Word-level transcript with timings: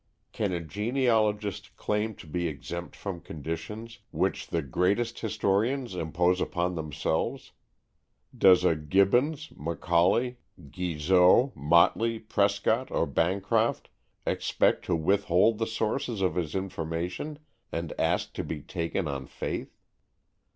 Can 0.31 0.51
a 0.51 0.59
genealogist 0.61 1.77
claim 1.77 2.15
to 2.15 2.25
be 2.25 2.47
exempt 2.47 2.95
from 2.95 3.19
conditions 3.21 3.99
which 4.09 4.47
the 4.47 4.63
greatest 4.63 5.19
historians 5.19 5.93
impose 5.93 6.41
upon 6.41 6.73
themselves? 6.73 7.51
Does 8.35 8.65
a 8.65 8.75
Gibbons, 8.75 9.53
Macaulay, 9.55 10.39
Guizot, 10.71 11.55
Motley, 11.55 12.17
Prescott 12.17 12.89
or 12.89 13.05
Bancroft 13.05 13.91
expect 14.25 14.85
to 14.85 14.95
withhold 14.95 15.59
the 15.59 15.67
sources 15.67 16.21
of 16.21 16.33
his 16.33 16.55
information 16.55 17.37
and 17.71 17.93
ask 17.99 18.33
to 18.33 18.43
be 18.43 18.59
taken 18.63 19.07
on 19.07 19.27
faith? 19.27 19.77